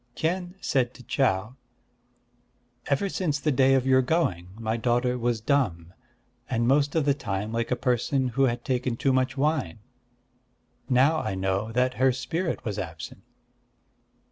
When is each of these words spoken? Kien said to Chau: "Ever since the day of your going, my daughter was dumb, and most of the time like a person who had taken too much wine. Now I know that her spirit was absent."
Kien 0.15 0.55
said 0.59 0.95
to 0.95 1.03
Chau: 1.03 1.57
"Ever 2.87 3.07
since 3.07 3.37
the 3.39 3.51
day 3.51 3.75
of 3.75 3.85
your 3.85 4.01
going, 4.01 4.49
my 4.57 4.75
daughter 4.75 5.15
was 5.15 5.41
dumb, 5.41 5.93
and 6.49 6.67
most 6.67 6.95
of 6.95 7.05
the 7.05 7.13
time 7.13 7.51
like 7.51 7.69
a 7.69 7.75
person 7.75 8.29
who 8.29 8.45
had 8.45 8.65
taken 8.65 8.97
too 8.97 9.13
much 9.13 9.37
wine. 9.37 9.77
Now 10.89 11.17
I 11.19 11.35
know 11.35 11.71
that 11.73 11.93
her 12.01 12.11
spirit 12.11 12.65
was 12.65 12.79
absent." 12.79 13.21